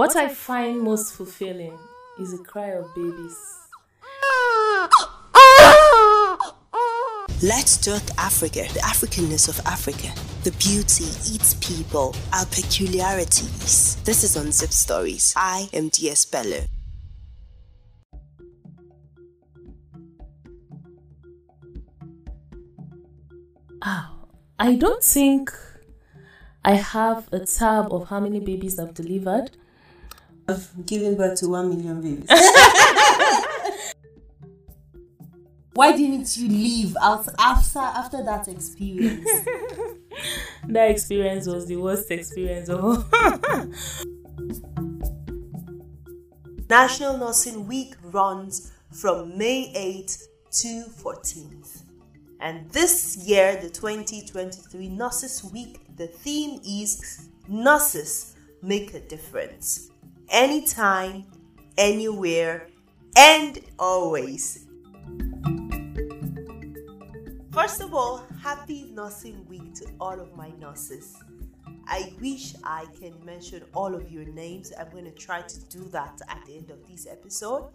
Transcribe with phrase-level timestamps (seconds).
[0.00, 1.78] What I find most fulfilling
[2.18, 3.36] is the cry of babies.
[7.42, 10.08] Let's talk Africa, the Africanness of Africa,
[10.42, 13.96] the beauty, its people, our peculiarities.
[14.06, 15.34] This is Unzipped Stories.
[15.36, 16.62] I am DS Bello.
[23.84, 24.28] Oh,
[24.58, 25.52] I don't think
[26.64, 29.58] I have a tab of how many babies I've delivered.
[30.50, 32.28] I've given birth to one million babies.
[35.74, 39.24] Why didn't you leave out after after that experience?
[40.68, 43.06] that experience was the worst experience of oh.
[43.12, 43.68] all.
[46.68, 50.24] National Nursing Week runs from May 8th
[50.62, 51.84] to 14th.
[52.40, 59.90] And this year, the 2023 Nurses Week, the theme is Nurses Make a Difference.
[60.30, 61.24] Anytime,
[61.76, 62.68] anywhere,
[63.16, 64.66] and always.
[67.50, 71.16] First of all, happy Nursing Week to all of my nurses.
[71.88, 74.72] I wish I can mention all of your names.
[74.78, 77.70] I'm going to try to do that at the end of this episode.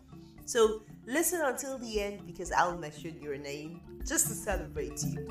[0.45, 5.27] So listen until the end because I'll mention your name just to celebrate you.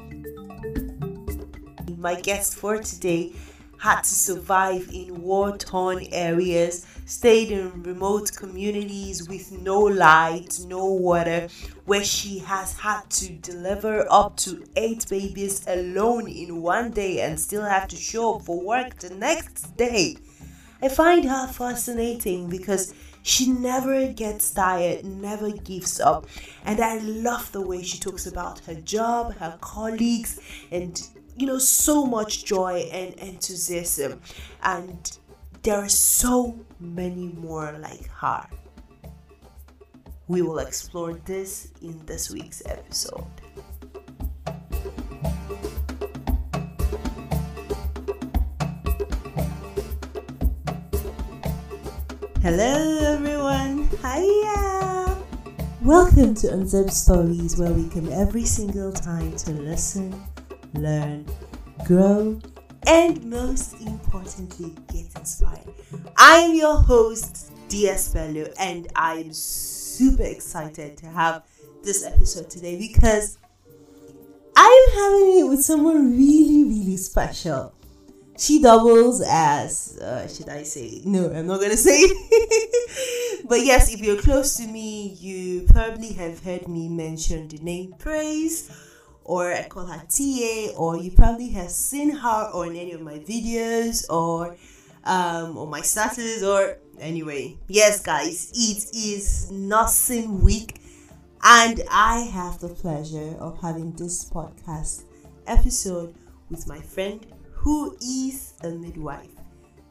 [1.97, 3.33] My guest for today
[3.79, 10.87] had to survive in war torn areas, stayed in remote communities with no light, no
[10.87, 11.49] water,
[11.85, 17.39] where she has had to deliver up to eight babies alone in one day and
[17.39, 20.17] still have to show up for work the next day.
[20.83, 26.27] I find her fascinating because she never gets tired, never gives up.
[26.63, 30.39] And I love the way she talks about her job, her colleagues,
[30.71, 31.03] and
[31.37, 34.21] you know, so much joy and enthusiasm.
[34.63, 35.19] And
[35.63, 38.47] there are so many more like her.
[40.29, 43.27] We will explore this in this week's episode.
[52.41, 55.17] Hello everyone, hiya!
[55.83, 60.15] Welcome to Unzipped Stories where we come every single time to listen,
[60.75, 61.27] learn,
[61.87, 62.41] grow,
[62.87, 65.75] and most importantly, get inspired.
[66.17, 71.45] I'm your host, DS Bello, and I'm super excited to have
[71.83, 73.39] this episode today because
[74.57, 77.75] I'm having it with someone really, really special.
[78.37, 81.03] She doubles as, uh, should I say?
[81.05, 82.03] No, I'm not gonna say
[83.49, 87.95] but yes, if you're close to me, you probably have heard me mention the name
[87.99, 88.71] Praise
[89.25, 93.19] or I call her TA, or you probably have seen her on any of my
[93.19, 94.57] videos or
[95.05, 97.57] um, on my status, or anyway.
[97.69, 100.81] Yes, guys, it is Nursing Week,
[101.43, 105.05] and I have the pleasure of having this podcast
[105.47, 106.15] episode
[106.51, 109.31] with my friend who is a midwife.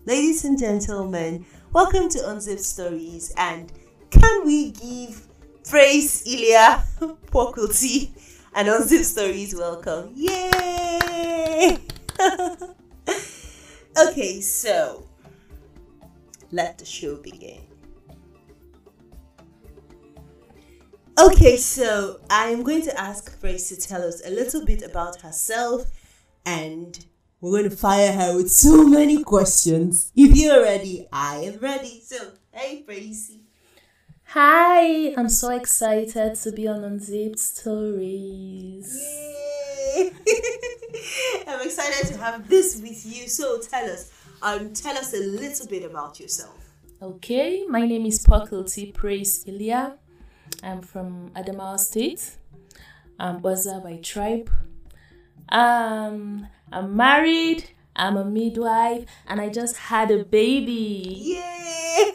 [0.06, 3.72] Ladies and gentlemen, welcome to Unzip Stories, and
[4.12, 5.28] can we give
[5.68, 6.84] praise Illya
[7.32, 8.12] Pwakulti?
[8.56, 10.12] And on Zip Stories, welcome.
[10.16, 11.78] Yay!
[13.98, 15.08] okay, so
[16.52, 17.62] let the show begin.
[21.20, 25.86] Okay, so I'm going to ask Grace to tell us a little bit about herself
[26.46, 27.06] and
[27.40, 30.12] we're going to fire her with so many questions.
[30.16, 32.02] If you're ready, I am ready.
[32.02, 33.43] So, hey, Gracie.
[34.36, 38.90] Hi, I'm so excited to be on Unzipped Stories.
[41.48, 43.28] I'm excited to have this with you.
[43.28, 44.12] So tell us,
[44.42, 46.58] um, tell us a little bit about yourself.
[47.00, 49.98] Okay, my name is Pwakulti Praise Illya.
[50.64, 52.38] I'm from Adamawa State.
[53.20, 54.50] I'm Baza by tribe.
[55.50, 57.70] Um, I'm married.
[57.96, 61.16] I'm a midwife, and I just had a baby.
[61.22, 62.04] Yay!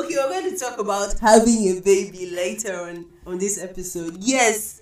[0.00, 4.16] okay, we're going to talk about having a baby later on on this episode.
[4.18, 4.80] Yes,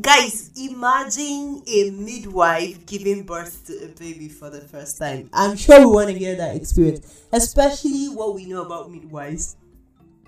[0.00, 5.30] guys, imagine a midwife giving birth to a baby for the first time.
[5.32, 9.56] I'm sure we want to hear that experience, especially what we know about midwives.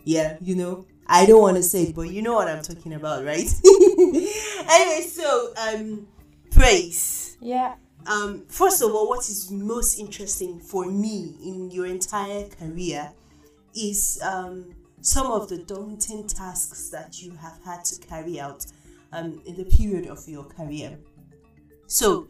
[0.05, 2.95] Yeah, you know, I don't want to say it, but you know what I'm talking
[2.95, 3.49] about, right?
[3.65, 6.09] anyway, so um,
[6.51, 7.37] praise.
[7.41, 7.75] Yeah.
[8.07, 13.13] Um, first of all, what is most interesting for me in your entire career
[13.75, 18.67] is um, some of the daunting tasks that you have had to carry out
[19.13, 20.99] um, in the period of your career.
[21.87, 22.29] So,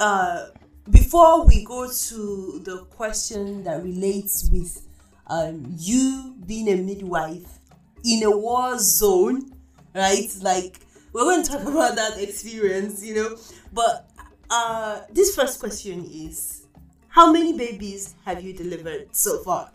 [0.00, 0.46] uh,
[0.90, 4.86] before we go to the question that relates with
[5.26, 7.58] um, you being a midwife
[8.04, 9.52] in a war zone,
[9.94, 10.28] right?
[10.40, 10.80] Like
[11.12, 13.36] we're going to talk about that experience, you know.
[13.72, 14.08] But
[14.50, 16.66] uh, this first question is,
[17.08, 19.70] how many babies have you delivered so far?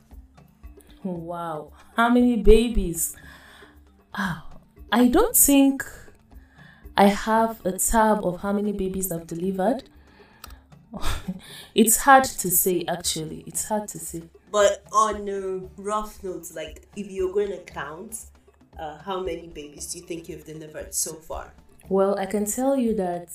[1.03, 3.15] Wow, how many babies?
[4.13, 4.47] Ah,
[4.91, 5.83] I don't think
[6.95, 9.83] I have a tab of how many babies I've delivered.
[11.75, 13.43] it's hard to say, actually.
[13.47, 14.23] It's hard to say.
[14.51, 18.25] But on a rough note, like if you're going to count,
[18.79, 21.51] uh, how many babies do you think you've delivered so far?
[21.89, 23.29] Well, I can tell you that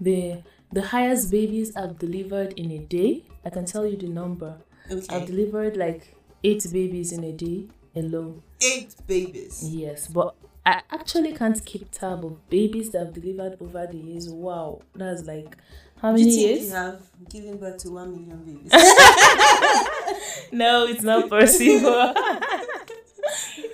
[0.00, 0.42] the
[0.72, 3.24] the highest babies I've delivered in a day.
[3.44, 4.58] I can tell you the number.
[4.90, 5.14] Okay.
[5.14, 6.14] I've delivered like
[6.44, 8.42] eight babies in a day alone.
[8.60, 9.68] Eight babies.
[9.68, 14.28] Yes, but I actually can't keep tab of babies that I've delivered over the years.
[14.28, 15.56] Wow, that's like
[16.00, 16.68] how many years?
[16.68, 18.70] you have given birth to one million babies?
[20.52, 22.14] no, it's not possible.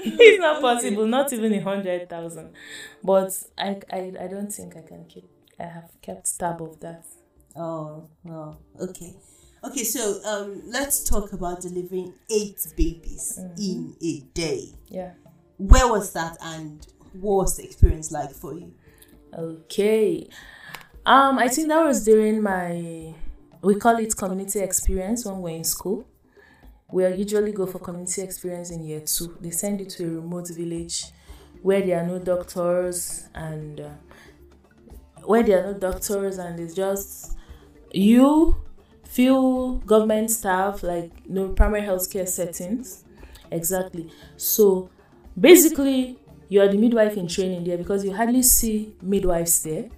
[0.04, 1.06] it's not possible.
[1.06, 2.50] Not even a hundred thousand.
[3.02, 5.28] But I, I, I don't think I can keep.
[5.58, 7.04] I have kept tab of that.
[7.56, 9.14] oh, well, okay.
[9.64, 14.68] Okay, so um, let's talk about delivering eight babies in a day.
[14.88, 15.12] Yeah.
[15.56, 16.86] Where was that, and
[17.20, 18.74] what was the experience like for you?
[19.36, 20.28] Okay.
[21.04, 23.14] Um, I think that was during my
[23.62, 26.06] we call it community experience when we're in school.
[26.92, 29.36] We usually go for community experience in year two.
[29.40, 31.06] They send you to a remote village
[31.62, 33.88] where there are no doctors and uh,
[35.26, 37.36] where there are no doctors and it's just
[37.92, 39.06] you, mm-hmm.
[39.06, 43.04] few government staff, like no primary healthcare settings.
[43.50, 44.10] Exactly.
[44.36, 44.90] So
[45.38, 46.18] basically
[46.48, 49.88] you are the midwife in training there because you hardly see midwives there.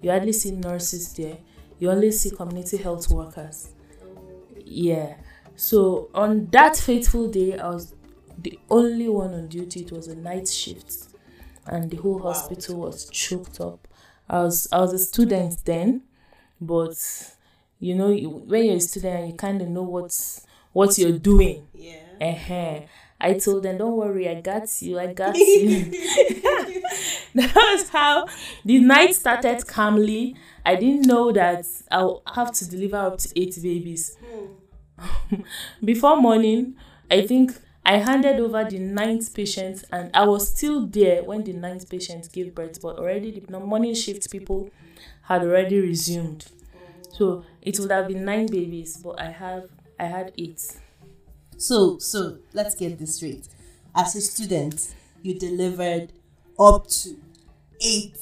[0.00, 1.38] You hardly see nurses there.
[1.78, 3.70] You only see community health workers.
[4.64, 5.16] Yeah.
[5.56, 7.94] So on that fateful day i was
[8.38, 9.80] the only one on duty.
[9.80, 11.08] It was a night shift.
[11.66, 13.88] And the whole hospital was choked up
[14.28, 16.02] i was i was a student then
[16.60, 16.96] but
[17.78, 21.66] you know you, when you're a student you kind of know what's what you're doing
[21.74, 22.80] Yeah.
[22.82, 22.86] uh
[23.18, 25.90] I told them, don't worry, I got you, I got you.
[27.34, 28.26] that was how
[28.62, 30.36] the night started calmly.
[30.66, 34.18] I didn't know that I'll have to deliver up to eight babies.
[35.84, 36.74] Before morning,
[37.10, 37.52] I think
[37.88, 42.28] I handed over the ninth patient, and I was still there when the ninth patient
[42.32, 44.70] gave birth, but already the morning shift people
[45.22, 46.46] had already resumed.
[47.12, 49.68] So it would have been nine babies, but I have
[50.00, 50.60] I had eight.
[51.58, 53.46] So, so let's get this straight.
[53.94, 54.92] As a student,
[55.22, 56.12] you delivered
[56.58, 57.16] up to
[57.80, 58.18] eight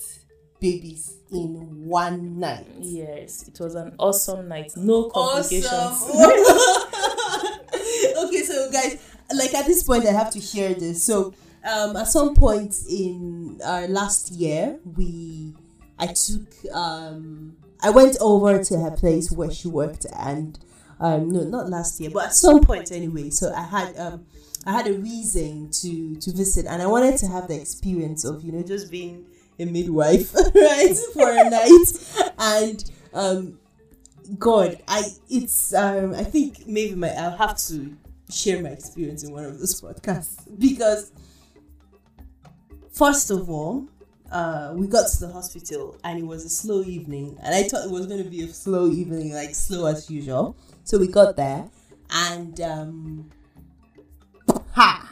[0.60, 2.66] babies in one night.
[2.80, 4.72] Yes, it was an awesome night.
[4.76, 5.72] No complications.
[5.72, 6.10] Awesome.
[8.26, 8.98] okay, so guys,
[9.32, 11.02] like at this point, I have to share this.
[11.02, 11.34] So,
[11.64, 15.54] um, at some point in our last year, we,
[15.98, 20.58] I took, um, I went over to her place where she worked, and
[21.00, 23.30] um, no, not last year, but at some point anyway.
[23.30, 24.26] So I had, um,
[24.66, 28.42] I had a reason to to visit, and I wanted to have the experience of
[28.44, 29.26] you know just being
[29.58, 33.58] a midwife, right, for a night, and um,
[34.38, 37.96] God, I it's um I think maybe my I'll have to
[38.30, 41.12] share my experience in one of those podcasts because
[42.92, 43.86] first of all,
[44.30, 47.84] uh, we got to the hospital and it was a slow evening, and I thought
[47.84, 50.56] it was going to be a slow evening, like slow as usual.
[50.84, 51.68] So we got there,
[52.10, 53.30] and um,
[54.72, 55.10] ha.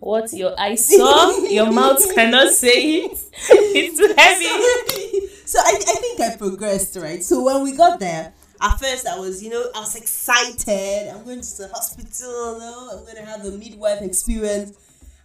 [0.00, 3.12] What your eyes saw, your mouth cannot say it.
[3.50, 5.28] It's too heavy.
[5.44, 7.22] so I, I think I progressed, right?
[7.22, 11.08] So when we got there, at first I was, you know, I was excited.
[11.12, 12.60] I'm going to the hospital,
[12.92, 14.76] I'm going to have a midwife experience.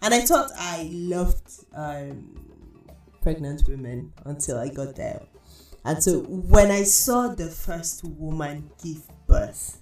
[0.02, 2.38] And I thought I loved um,
[3.22, 5.22] pregnant women until I got there.
[5.84, 9.80] And so when I saw the first woman give birth,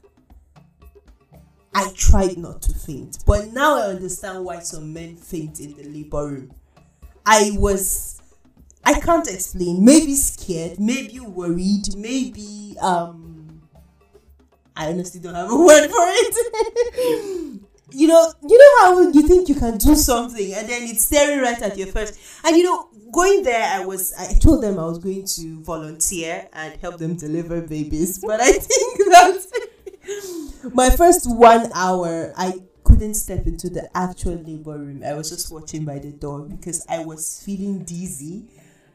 [1.75, 3.19] I tried not to faint.
[3.27, 6.55] But now I understand why some men faint in the labor room.
[7.27, 8.21] I was
[8.85, 9.85] I can't explain.
[9.85, 13.24] Maybe scared, maybe worried, maybe um
[14.76, 17.61] I honestly don't have a word for it.
[17.93, 21.40] you know, you know how you think you can do something and then it's staring
[21.40, 22.40] right at your face.
[22.45, 26.49] And you know, going there I was I told them I was going to volunteer
[26.52, 28.19] and help them deliver babies.
[28.19, 29.47] But I think that
[30.73, 35.02] my first one hour I couldn't step into the actual labor room.
[35.04, 38.45] I was just watching by the door because I was feeling dizzy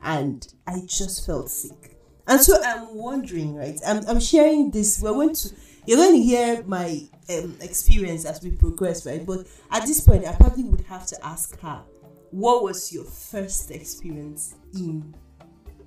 [0.02, 1.96] and I just felt sick.
[2.28, 3.80] And so I'm wondering, right?
[3.86, 5.00] I'm, I'm sharing this.
[5.02, 5.50] We're going to,
[5.90, 9.26] you're going to hear my um, experience as we progress, right?
[9.26, 11.82] But at this point, I probably would have to ask her,
[12.30, 15.16] what was your first experience in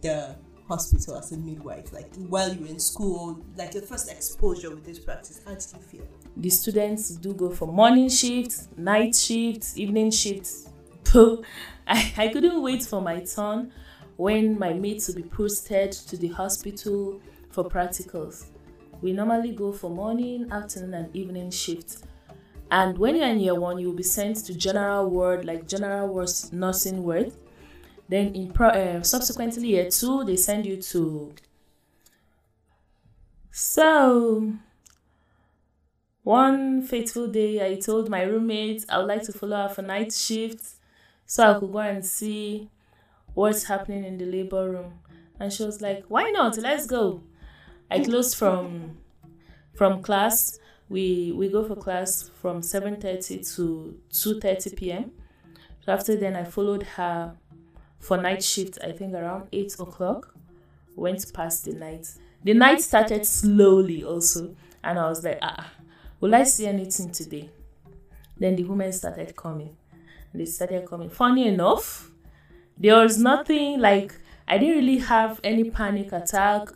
[0.00, 0.34] the
[0.66, 1.92] hospital as a midwife?
[1.92, 5.66] Like while you were in school, like your first exposure with this practice, how did
[5.72, 6.08] you feel?
[6.36, 10.68] The students do go for morning shifts, night shifts, evening shifts.
[11.14, 13.72] I, I couldn't wait for my turn
[14.16, 18.46] when my mates would be posted to the hospital for practicals.
[19.02, 22.02] We normally go for morning, afternoon, and evening shifts.
[22.70, 26.08] And when you're in year one, you will be sent to general ward, like general
[26.08, 27.32] ward nursing ward.
[28.08, 31.34] Then in pro, uh, subsequently year two, they send you to.
[33.50, 34.54] So
[36.22, 40.12] one fateful day, I told my roommate I would like to follow her for night
[40.12, 40.64] shift
[41.26, 42.70] so I could go and see
[43.34, 45.00] what's happening in the labor room.
[45.40, 46.56] And she was like, Why not?
[46.58, 47.24] Let's go.
[47.92, 48.96] I closed from
[49.74, 50.58] from class.
[50.88, 55.12] We we go for class from 7:30 to 2:30 p.m.
[55.84, 57.34] So after then I followed her
[57.98, 60.34] for night shift, I think around 8 o'clock.
[60.96, 62.08] Went past the night.
[62.44, 64.54] The night started slowly also.
[64.84, 65.72] And I was like, ah,
[66.20, 67.48] will I see anything today?
[68.36, 69.76] Then the women started coming.
[70.34, 71.10] They started coming.
[71.10, 72.10] Funny enough,
[72.76, 74.14] there was nothing like
[74.48, 76.68] I didn't really have any panic attack.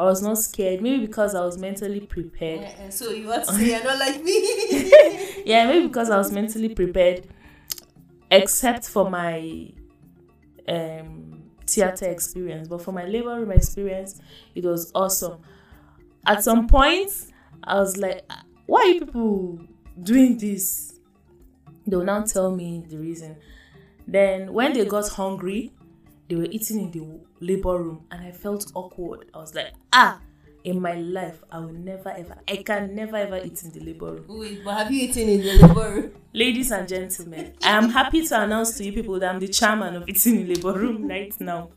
[0.00, 0.80] I was not scared.
[0.80, 2.60] Maybe because I was mentally prepared.
[2.60, 5.42] Uh, uh, so you want to say you're not like me?
[5.44, 7.26] yeah, maybe because I was mentally prepared.
[8.30, 9.70] Except for my
[10.66, 14.18] um, theater experience, but for my labor room experience,
[14.54, 15.42] it was awesome.
[16.24, 17.10] At some point,
[17.62, 18.24] I was like,
[18.64, 19.60] "Why are you people
[20.02, 20.98] doing this?"
[21.86, 23.36] They will now tell me the reason.
[24.06, 25.72] Then when they got hungry,
[26.28, 27.00] they were eating in the
[27.40, 29.30] labor room and I felt awkward.
[29.34, 30.20] I was like, ah,
[30.64, 34.12] in my life, I will never ever, I can never ever eat in the labor
[34.12, 34.24] room.
[34.28, 36.12] Wait, but have you eaten in the labor room?
[36.32, 39.96] Ladies and gentlemen, I am happy to announce to you people that I'm the chairman
[39.96, 41.70] of eating in labor room right now.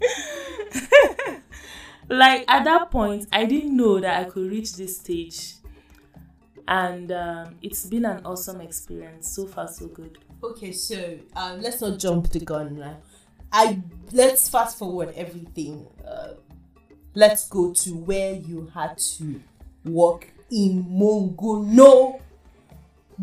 [2.08, 5.54] like at that point, I didn't know that I could reach this stage.
[6.68, 9.32] And um, it's been an awesome experience.
[9.32, 10.18] So far, so good.
[10.42, 12.98] Okay, so um, let's not jump the gun now.
[13.52, 13.82] I
[14.12, 15.86] let's fast forward everything.
[16.06, 16.34] Uh,
[17.14, 19.40] let's go to where you had to
[19.84, 22.20] work in Monguno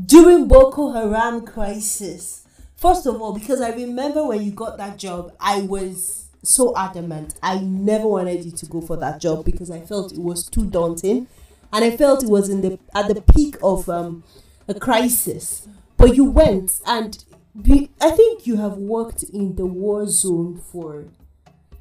[0.06, 2.46] during Boko Haram crisis.
[2.76, 7.36] First of all, because I remember when you got that job, I was so adamant.
[7.44, 10.70] I never wanted you to go for that job because I felt it was too
[10.70, 11.28] daunting,
[11.74, 14.24] and I felt it was in the at the peak of um,
[14.68, 15.68] a crisis.
[15.98, 17.22] But you went, and
[17.60, 21.06] be, I think you have worked in the war zone for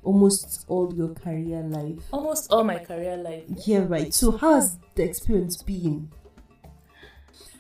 [0.03, 2.03] almost all your career life.
[2.13, 3.45] Almost all my career life.
[3.67, 4.13] Yeah, right.
[4.13, 6.11] So, how has the experience been?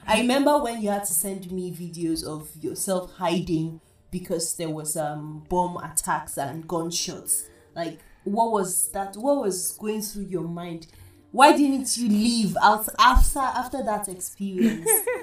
[0.06, 4.96] I remember when you had to send me videos of yourself hiding because there was
[4.96, 7.44] um bomb attacks and gunshots.
[7.76, 9.16] Like, what was that?
[9.16, 10.86] What was going through your mind?
[11.30, 14.88] Why didn't you leave out after after that experience?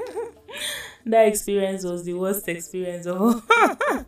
[1.06, 4.06] that experience was the worst experience of oh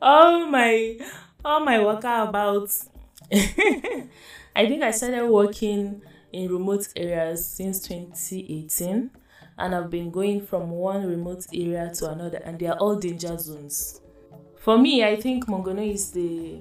[0.00, 0.98] all oh my
[1.44, 2.70] all my worker about.
[3.32, 9.10] I think I started working in remote areas since 2018
[9.58, 13.36] and I've been going from one remote area to another and they are all danger
[13.38, 14.00] zones.
[14.58, 16.58] For me, I think Monguno is the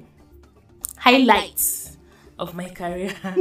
[0.97, 1.61] highlight
[2.37, 3.13] of my career.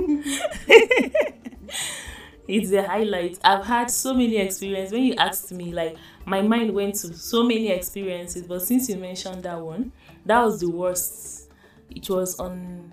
[2.48, 3.38] it's the highlight.
[3.44, 4.92] I've had so many experiences.
[4.92, 8.96] When you asked me, like my mind went to so many experiences, but since you
[8.96, 9.92] mentioned that one,
[10.24, 11.50] that was the worst.
[11.94, 12.92] It was on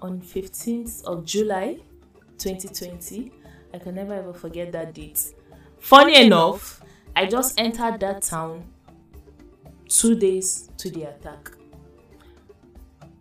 [0.00, 1.78] on 15th of July
[2.38, 3.32] 2020.
[3.74, 5.32] I can never ever forget that date.
[5.80, 6.80] Funny enough,
[7.14, 8.64] I just entered that town
[9.88, 11.50] two days to the attack.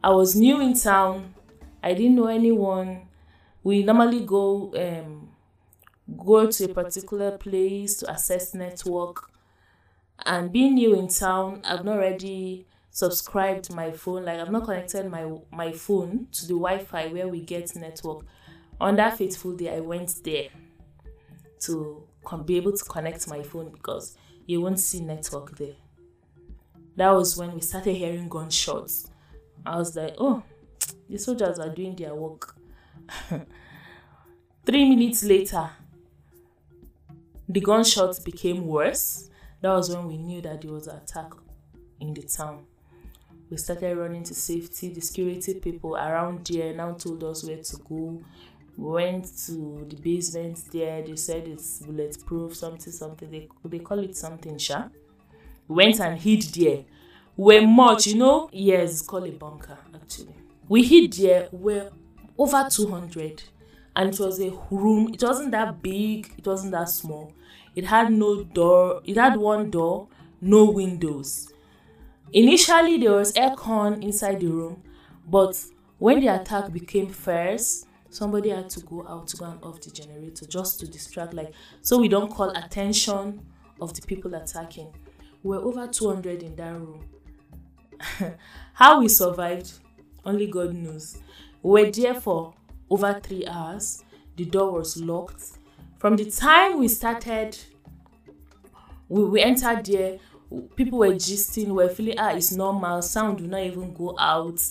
[0.03, 1.33] I was new in town.
[1.81, 3.07] I didn't know anyone.
[3.63, 5.29] We normally go um,
[6.17, 9.29] go to a particular place to assess network.
[10.25, 14.25] And being new in town, I've not already subscribed my phone.
[14.25, 18.25] Like I've not connected my my phone to the Wi-Fi where we get network.
[18.79, 20.49] On that fateful day, I went there
[21.61, 22.03] to
[22.45, 25.75] be able to connect my phone because you won't see network there.
[26.95, 29.09] That was when we started hearing gunshots.
[29.65, 30.43] I was like, oh,
[31.09, 32.55] the soldiers are doing their work.
[34.65, 35.69] Three minutes later,
[37.47, 39.29] the gunshots became worse.
[39.61, 41.31] That was when we knew that there was an attack
[41.99, 42.65] in the town.
[43.49, 44.89] we started running to safety.
[44.93, 48.21] The security people around there now told us where to go.
[48.77, 51.01] We went to the basement there.
[51.01, 53.29] They said it's bulletproof, something, something.
[53.31, 54.89] They they call it something, sha.
[55.67, 56.83] We went and hid there.
[57.37, 58.49] We're much, you know.
[58.51, 60.35] Yes, it's called a bunker actually.
[60.67, 61.49] We hid there.
[61.51, 61.89] We're
[62.37, 63.43] over two hundred,
[63.95, 65.13] and it was a room.
[65.13, 66.31] It wasn't that big.
[66.37, 67.33] It wasn't that small.
[67.75, 69.01] It had no door.
[69.05, 70.07] It had one door,
[70.41, 71.53] no windows
[72.33, 74.81] Initially, there was aircon inside the room,
[75.27, 75.57] but
[75.99, 79.91] when the attack became fierce, somebody had to go out to go and off the
[79.91, 83.39] generator just to distract, like, so we don't call attention
[83.79, 84.91] of the people attacking.
[85.43, 87.05] We were over 200 in that room.
[88.73, 89.71] How we survived,
[90.25, 91.17] only God knows.
[91.61, 92.53] We were there for
[92.89, 94.03] over three hours.
[94.37, 95.43] The door was locked.
[95.97, 97.57] From the time we started,
[99.07, 100.19] we, we entered there,
[100.75, 104.61] people were gisting, were feeling ah it's normal, sound will not even go out.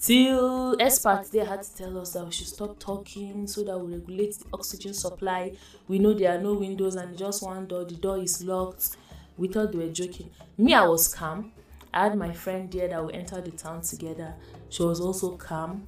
[0.00, 3.94] Till experts they had to tell us that we should stop talking so that we
[3.94, 5.52] regulate the oxygen supply.
[5.88, 8.96] We know there are no windows and just one door, the door is locked.
[9.36, 10.30] We thought they were joking.
[10.58, 11.52] Me, I was calm.
[11.92, 14.34] I had my friend there that we entered the town together.
[14.68, 15.86] She was also calm.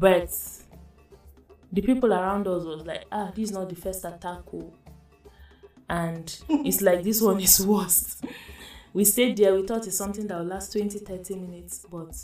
[0.00, 0.30] But
[1.72, 4.42] the people around us was like, ah, this is not the first attack.
[4.52, 4.72] Oh.
[5.88, 8.24] And it's like this one is worst
[8.92, 12.16] we stayed there we thought it's something that would last 20 30 minutes but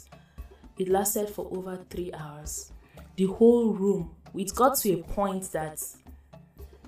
[0.77, 2.73] it lasted for over three hours.
[3.17, 5.81] The whole room it got to a point that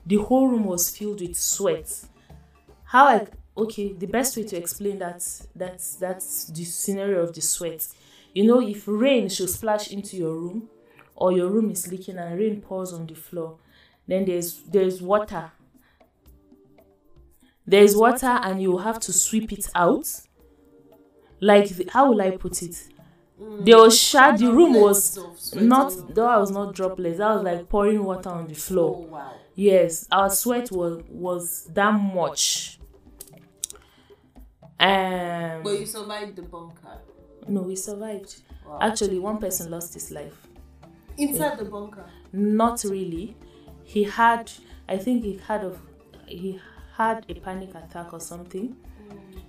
[0.05, 2.05] the whole room was filled with sweat.
[2.85, 5.23] How i okay the best way to explain that
[5.55, 7.87] that's that's the scenario of the sweat
[8.35, 10.69] you know if rain should splash into your room
[11.17, 13.59] or your room is leaking and rain pours on the floor
[14.07, 15.53] then there's there's water.
[17.67, 20.09] There's water and you have to sweep it out.
[21.41, 22.89] Like the, how will i put it?
[23.41, 23.67] Mm.
[23.67, 25.19] there was shad the room was
[25.55, 29.07] not that was not droplets that was like pouring water on the floor.
[29.13, 32.79] Oh yes our sweat was was that much.
[34.81, 36.99] Um But you survived the bunker.
[37.47, 38.41] no we survived.
[38.81, 40.46] Actually one person lost his life
[41.19, 42.07] Inside the bunker.
[42.33, 43.37] not really.
[43.85, 44.51] He had
[44.89, 45.77] i think he had a
[46.27, 46.61] he
[46.97, 48.77] had a panic attack or something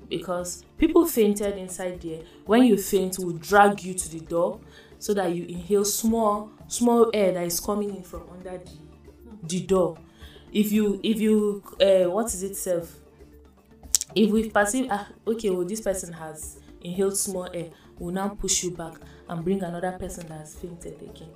[0.10, 2.22] because people fainted inside there.
[2.46, 4.60] When you faint will drag you to the door
[5.00, 8.72] so that you inhale small small air that is coming in from under the
[9.44, 9.98] the door.
[10.52, 12.96] If you if you uh, what is it self?
[14.16, 18.64] If we perceive ah okay well this person has inhaled small air we'll now push
[18.64, 18.94] you back
[19.30, 21.30] and bring another person that has fainted again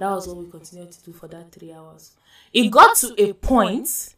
[0.00, 2.12] that was what we continued to do for that three hours.
[2.52, 4.14] It got to a point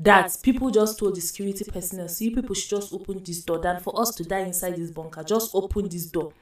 [0.00, 3.78] that people just told the security personnel see people should just open this door than
[3.80, 5.22] for us to die inside this bunker.
[5.22, 6.32] Just open this door.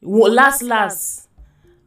[0.00, 1.28] Last last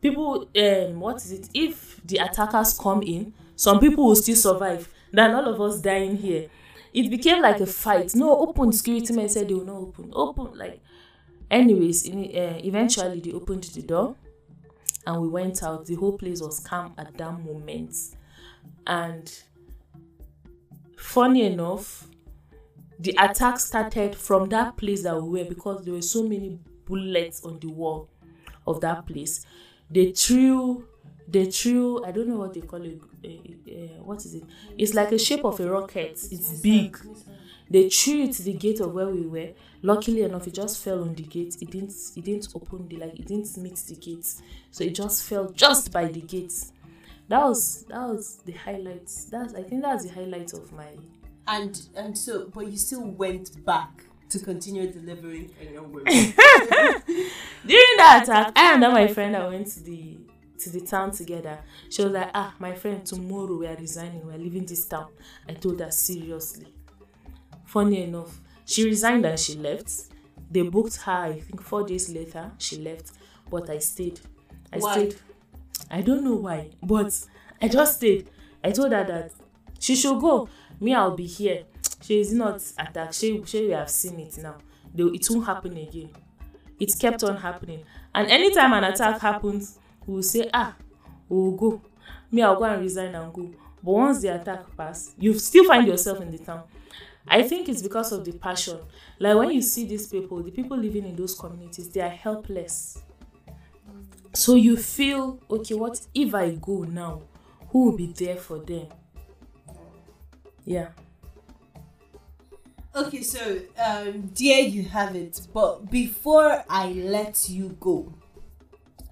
[0.01, 1.49] people um what is it?
[1.53, 6.17] If the attackers come in some people will still survive than all of us dying
[6.17, 6.47] here.
[6.93, 8.13] It became like a fight.
[8.15, 10.11] No open security men said they will not open.
[10.13, 10.81] Open like
[11.49, 14.15] anyways in, uh, eventually they opened the door
[15.09, 17.95] and we went out the whole place was calm at that moment.
[18.85, 19.31] And
[20.95, 22.07] funny enough
[22.99, 27.43] the attack started from that place that we were because there were so many bullets
[27.43, 28.07] on the wall
[28.67, 29.45] of that place.
[29.89, 30.85] They threw
[31.29, 34.43] they threw i don't know what they call it uh, uh, what is it?
[34.77, 36.11] It's like a shape of a rocket.
[36.31, 36.97] It's big.
[37.69, 39.49] They threw it to the gate of where we were
[39.81, 41.55] luckily enough it just fell on the gate.
[41.61, 44.25] It didn't it didn't open the like it didn't meet the gate.
[44.71, 46.53] So it just fell just by the gate.
[47.27, 49.25] That was that was the highlights.
[49.25, 50.87] That's i think that's the highlight of my
[51.47, 56.05] And and so, but you still went back to continue delivering in your work.
[56.05, 56.33] during
[57.97, 60.17] that attack i and my friend I went to the
[60.59, 61.59] to the town together.
[61.89, 64.25] She was like ah my friend tomorrow we are resigning.
[64.25, 65.09] We are leaving this town.
[65.47, 66.73] I told her seriously.
[67.65, 69.91] Funny enough she resigned and she left.
[70.51, 73.11] They booked her i think four days later she left.
[73.49, 74.19] But i stayed.
[74.73, 74.93] I Why?
[74.93, 75.15] stayed.
[75.91, 77.13] I don't know why but
[77.61, 78.29] i just stayed.
[78.63, 79.31] I told her that
[79.79, 80.49] she should go.
[80.79, 81.65] Me i'll be here.
[82.01, 84.57] She is not attack she she we have seen it now.
[84.95, 86.11] It won't happen again.
[86.79, 87.83] It kept on happening.
[88.15, 89.77] And anytime an attack happens
[90.09, 90.75] we will say ah
[91.27, 91.81] we will go
[92.31, 93.43] me i will go and resign and go.
[93.83, 96.63] But once the attack pass you still find yourself in the town.
[97.27, 98.79] I think it's because of the passion.
[99.19, 103.01] Like when you see these people the people living in those communities they are helpless.
[104.33, 107.21] So you feel okay what if i go now?
[107.69, 108.87] Who will be there for them?
[110.65, 110.89] Yeah.
[112.95, 113.39] Okay, so
[113.77, 115.39] um, there you have it.
[115.53, 118.11] But before I let you go,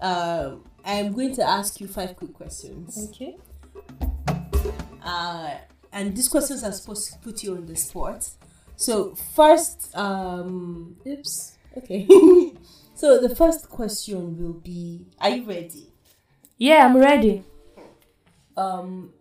[0.00, 3.10] um, I'm going to ask you five quick questions.
[3.10, 3.36] Okay.
[5.02, 5.54] Uh,
[5.92, 8.26] and these questions are supposed to put you on the spot.
[8.74, 11.58] So first, um, oops.
[11.76, 12.06] Okay.
[12.94, 15.92] so the first question will be: Are you ready?
[16.56, 17.44] Yeah, I'm ready.
[18.56, 19.12] Um,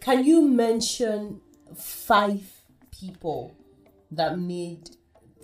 [0.00, 1.40] can you mention
[1.76, 2.42] five
[2.90, 3.54] people
[4.10, 4.90] that made?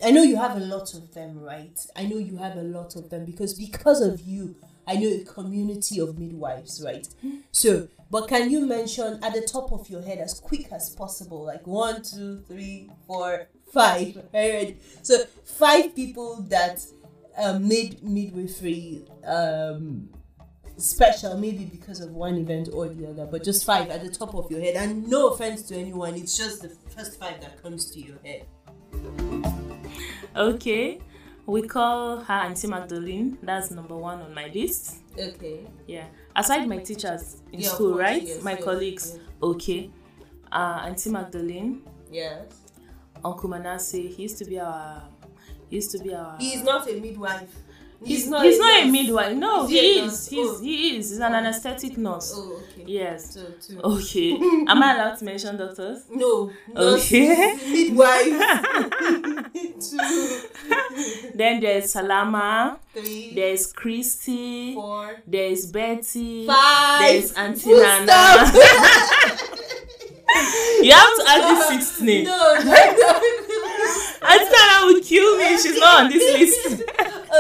[0.05, 1.79] I know you have a lot of them, right?
[1.95, 5.25] I know you have a lot of them because because of you, I know a
[5.25, 7.07] community of midwives, right?
[7.53, 11.45] So, but can you mention at the top of your head as quick as possible,
[11.45, 14.23] like one, two, three, four, five?
[14.35, 14.81] Right?
[15.03, 16.81] So, five people that
[17.37, 20.09] um, made midwifery um,
[20.77, 24.35] special, maybe because of one event or the other, but just five at the top
[24.35, 24.75] of your head.
[24.75, 28.47] And no offense to anyone, it's just the first five that comes to your head.
[30.35, 30.99] Okay.
[31.47, 33.39] We call her Auntie Magdalene.
[33.43, 34.97] That's number one on my list.
[35.19, 35.67] Okay.
[35.87, 36.07] Yeah.
[36.37, 38.23] Aside my teachers in Yeah, school, course, right?
[38.23, 39.11] yes, my yes, colleagues.
[39.15, 39.21] yes.
[39.43, 39.91] Okay.
[40.51, 42.45] Uh, Auntie Magdalene, Yes.
[43.25, 43.99] Uncle Manasseh.
[43.99, 45.03] He used to be our.
[45.69, 46.37] He used to be our.
[46.39, 47.51] He's not a midwife.
[48.05, 48.45] He's, not.
[48.45, 49.37] He's not a midwife.
[49.37, 50.29] No, Is he, he is.
[50.29, 50.61] He's Oh.
[50.61, 51.11] he is.
[51.11, 52.33] He's an anesthetic nurse.
[52.35, 52.85] Oh, okay.
[52.87, 53.35] Yes.
[53.35, 53.47] So.
[53.83, 54.33] Okay.
[54.69, 56.05] Am I allowed to mention doctors?
[56.11, 56.51] No.
[56.77, 57.55] Okay.
[57.71, 58.35] Midwife.
[59.81, 60.41] two.
[61.35, 62.79] Then there's Salama.
[62.95, 63.33] Three.
[63.35, 64.75] There's Christy.
[64.75, 65.17] four.
[65.27, 66.47] There's Betty.
[66.47, 67.01] Five.
[67.03, 68.53] There's Auntie Nana.
[70.83, 72.25] you have to add the sixth name.
[72.25, 73.21] No, no, no.
[74.25, 75.49] Auntie Nana will kill me.
[75.59, 76.83] She's not on this list.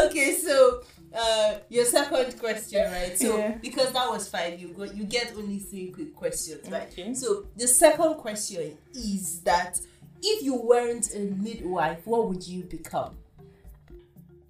[0.07, 0.83] Okay, so
[1.15, 3.19] uh, your second question, right?
[3.19, 3.59] So Yeah.
[3.61, 6.89] because that was five, you got you get only three quick questions, right?
[6.91, 7.15] Okay.
[7.15, 9.81] So the second question is that
[10.23, 13.17] if you weren't a midwife, what would you become?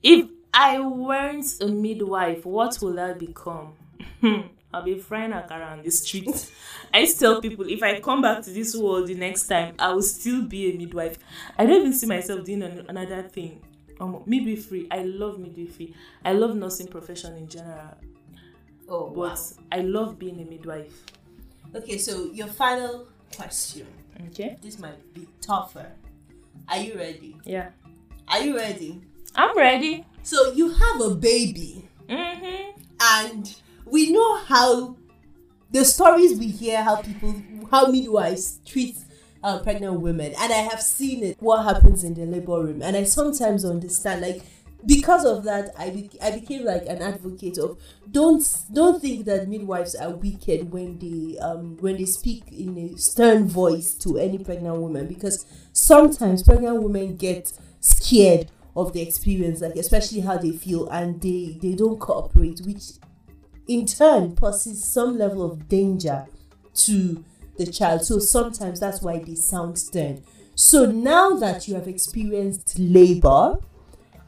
[0.03, 3.73] If I weren't a midwife, what will I become?
[4.75, 6.51] I'll be frying akara on the street.
[6.95, 9.75] I used to tell people if I come back to this world the next time,
[9.79, 11.19] I will still be a midwife.
[11.59, 13.61] I don't even see myself doing an- another thing.
[14.03, 14.89] Um, midwifery.
[14.91, 15.95] I love midwifery.
[16.25, 17.95] I love nursing profession in general,
[18.89, 19.39] Oh, but
[19.71, 21.05] I love being a midwife.
[21.75, 23.87] Okay, so your final question.
[24.29, 24.59] Okay.
[24.61, 25.87] This might be tougher.
[26.69, 27.37] Are you ready?
[27.45, 27.71] Yeah.
[28.27, 29.01] Are you ready?
[29.37, 30.05] I'm ready.
[30.25, 31.89] So you have a baby.
[32.09, 32.81] Mm-hmm.
[33.01, 33.55] and
[33.87, 34.97] we know how
[35.71, 37.35] the stories we hear how people
[37.71, 38.97] how midwives treat
[39.43, 42.83] uh, pregnant women and i have seen it what happens in the labor room.
[42.83, 44.43] And i sometimes understand like
[44.85, 47.79] because of that i, be- I became like an advocate of
[48.11, 52.99] don't don't think that midwives are wicked when they um when they speak in a
[52.99, 59.61] stern voice to any pregnant woman because sometimes pregnant women get scared of the experience
[59.61, 62.83] like especially how they feel and they they don't cooperate which
[63.69, 66.27] in turn poses some level of danger
[66.75, 67.25] to
[67.59, 70.23] the child so sometimes that's why they sound stern
[70.55, 73.59] so now that you have experienced labor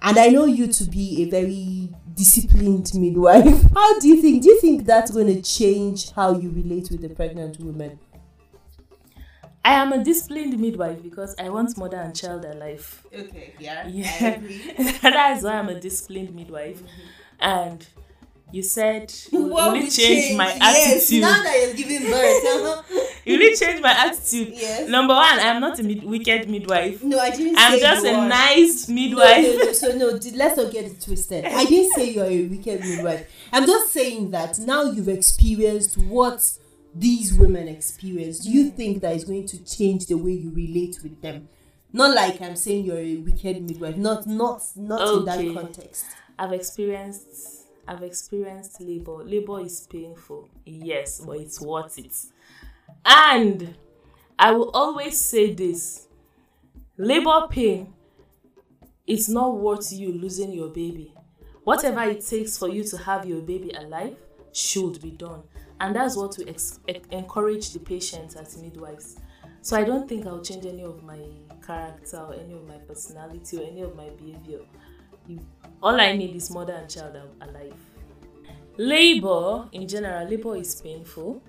[0.03, 4.49] and i know you to be a very disciplined midwife how do you think do
[4.49, 7.99] you think that's going to change how you relate with the pregnant woman
[9.67, 13.07] I am a disciplined midwife because I want mother and child alive.
[13.15, 14.39] okay yeah, Yeah.
[15.03, 16.83] That is why I'm a disciplined midwife.
[16.83, 17.01] Mm-hmm.
[17.41, 17.87] And
[18.55, 21.23] you said, will, will it change, my yes, attitude?
[21.23, 22.83] now that you're giving birth uh-huh.
[23.27, 24.49] Will it change my attitude?
[24.53, 27.03] yes Number one, I'm not a mid- wicked midwife.
[27.03, 29.43] no i didn't say I'm just you a nice midwife.
[29.45, 31.45] no, no, so no, let's not get it twisted.
[31.47, 33.27] I didn't say you're a wicked midwife.
[33.53, 36.59] I'm just saying that now you've experienced what
[36.95, 38.41] these women experience.
[38.41, 41.49] Do you think that is going to change the way you relate with them?
[41.93, 43.97] Not like I'm saying you're a wicked midwife.
[43.97, 46.05] Not not not in that context.
[46.39, 49.23] I've experienced I've experienced labor.
[49.25, 52.15] Labor is painful, yes, but it's worth it.
[53.05, 53.77] And
[54.39, 56.09] I will always say this
[56.97, 57.93] labor pain
[59.07, 61.15] is not worth you losing your baby.
[61.65, 64.17] Whatever it takes for you to have your baby alive
[64.53, 65.43] should be done.
[65.81, 69.17] And that's what we ex- encourage the patients as midwives.
[69.61, 71.19] So I don't think I'll change any of my
[71.67, 74.61] character or any of my personality or any of my behavior.
[75.27, 75.41] You-
[75.83, 77.75] all I need is mother and child alive.
[78.77, 81.43] Labor, in general, labor is painful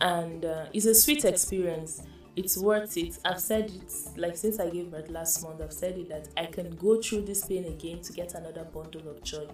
[0.00, 2.02] and uh, it's a sweet experience.
[2.36, 3.18] It's worth it.
[3.24, 5.60] I've said it like since I gave birth last month.
[5.62, 9.08] I've said it that I can go through this pain again to get another bundle
[9.08, 9.46] of joy.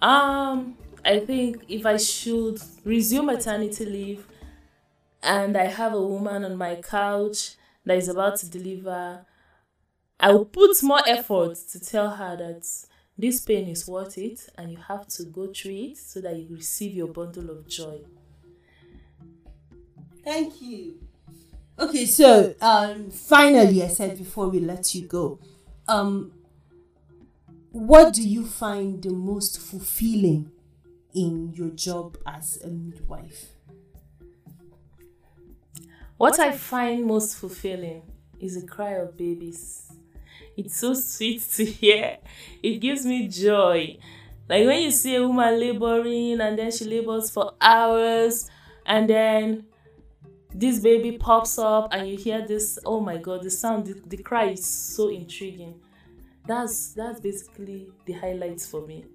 [0.00, 4.26] Um, I think if I should resume maternity leave
[5.22, 9.24] and I have a woman on my couch that is about to deliver,
[10.20, 12.64] I will put more effort to tell her that
[13.18, 16.46] this pain is worth it and you have to go through it so that you
[16.50, 18.00] receive your bundle of joy.
[20.24, 21.00] Thank you.
[21.78, 25.40] Okay, so um, finally, I said before we let you go,
[25.88, 26.32] um,
[27.70, 30.52] what do you find the most fulfilling
[31.14, 33.52] in your job as a midwife?
[36.16, 38.02] What I find most fulfilling
[38.38, 39.91] is the cry of babies.
[40.56, 42.18] It's so sweet to hear.
[42.62, 43.98] It gives me joy.
[44.48, 48.50] Like when you see a woman laboring and then she labors for hours
[48.84, 49.64] and then
[50.54, 54.18] this baby pops up and you hear this oh my god the sound the, the
[54.18, 55.80] cry is so intriguing
[56.46, 59.06] that's that's basically the highlights for me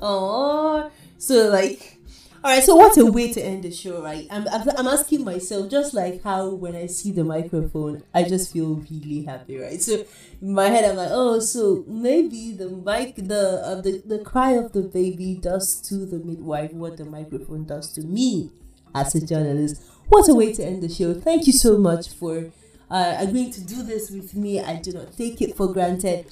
[0.00, 1.97] Oh, so like,
[2.44, 2.62] all right.
[2.62, 4.26] So what a way to end the show, right?
[4.30, 8.76] I'm, I'm asking myself just like how when I see the microphone, I just feel
[8.90, 9.80] really happy, right?
[9.80, 10.04] So
[10.40, 14.52] in my head, I'm like, oh, so maybe the mic, the uh, the the cry
[14.52, 18.50] of the baby does to the midwife what the microphone does to me
[18.94, 19.82] as a journalist.
[20.08, 21.14] What a way to end the show!
[21.14, 22.50] Thank you so much for
[22.90, 24.60] uh, agreeing to do this with me.
[24.60, 26.26] I do not take it for granted.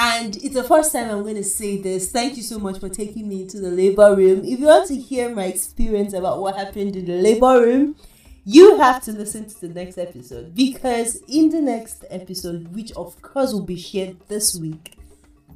[0.00, 2.12] And it's the first time I'm going to say this.
[2.12, 4.44] Thank you so much for taking me into the labor room.
[4.44, 7.96] If you want to hear my experience about what happened in the labor room,
[8.44, 13.20] you have to listen to the next episode because in the next episode, which of
[13.22, 14.96] course will be shared this week,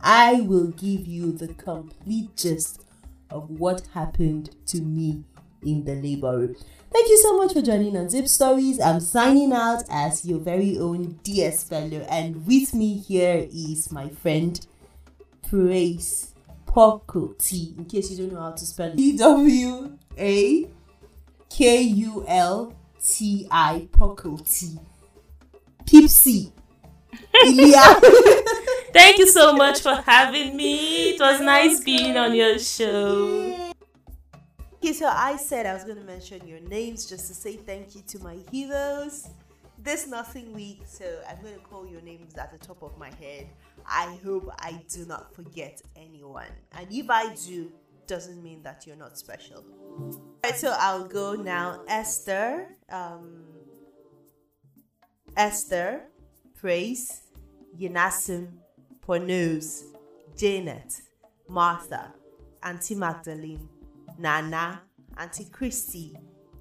[0.00, 2.84] I will give you the complete gist
[3.30, 5.22] of what happened to me
[5.64, 6.56] in the labor room.
[6.92, 8.78] Thank you so much for joining on Zip Stories.
[8.78, 14.08] I'm signing out as your very own DS Bello, and with me here is my
[14.10, 14.64] friend
[15.48, 16.34] Praise
[16.66, 17.78] Pwakulti.
[17.78, 20.68] In case you don't know how to spell it, P W A
[21.48, 24.78] K U L T I Pwakulti.
[25.86, 26.52] Pipsy.
[27.44, 28.00] Illya.
[28.92, 33.71] thank you so much for having me it was nice being on your show
[34.84, 37.94] Okay, so I said I was going to mention your names just to say thank
[37.94, 39.28] you to my heroes.
[39.78, 43.10] This nothing week, so I'm going to call your names at the top of my
[43.20, 43.46] head.
[43.86, 46.48] I hope I do not forget anyone.
[46.72, 47.70] And if I do,
[48.08, 49.64] doesn't mean that you're not special.
[50.44, 51.84] Alright, so I'll go now.
[51.86, 53.44] Esther, um,
[55.36, 56.00] Esther,
[56.56, 57.22] Praise,
[57.78, 58.48] Yanasim,
[59.00, 59.84] Pornose,
[60.36, 61.02] Janet,
[61.48, 62.12] Martha,
[62.64, 63.68] Auntie Magdalene,
[64.22, 64.82] Nana,
[65.18, 66.16] Auntie Christy,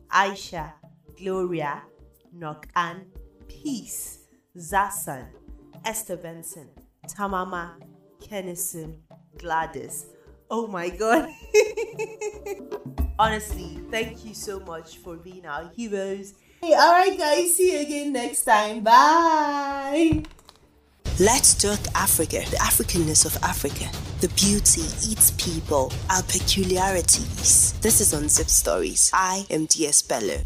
[0.10, 0.74] Aisha,
[1.16, 1.84] Gloria,
[2.36, 3.06] Nokan,
[3.48, 4.26] Peace,
[4.58, 5.28] Zasan,
[5.86, 6.70] Esther Benson,
[7.08, 7.76] Tamama,
[8.20, 8.98] Kennison,
[9.38, 10.08] Gladys.
[10.50, 11.30] Oh my god.
[13.20, 16.34] Honestly, thank you so much for being our heroes.
[16.62, 18.84] Hey, alright guys, see you again next time.
[18.84, 20.24] Bye.
[21.22, 23.86] Let's talk Africa, the Africanness of Africa,
[24.22, 24.82] the beauty,
[25.12, 27.74] its people, our peculiarities.
[27.80, 29.12] This is Unzipped Stories.
[29.14, 30.38] I am DS Bello.